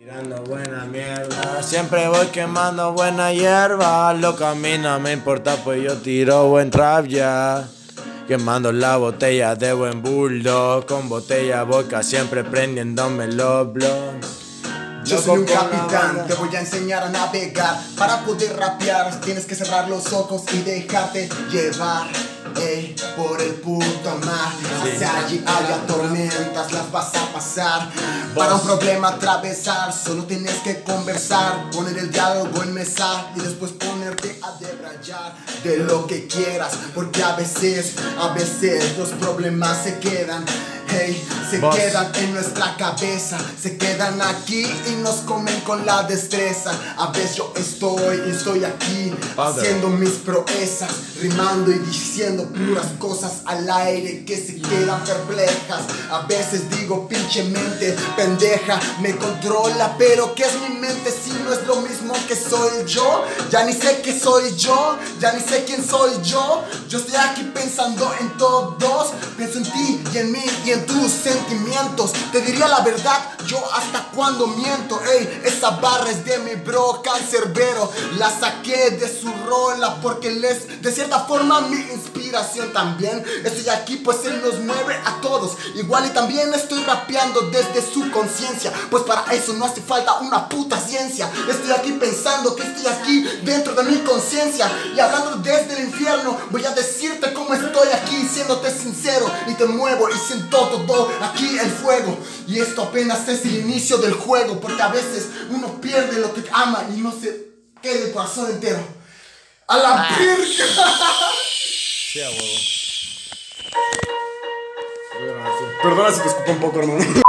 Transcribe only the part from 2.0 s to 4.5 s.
voy quemando buena hierba. Lo que